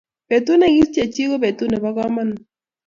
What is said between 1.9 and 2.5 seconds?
kamanut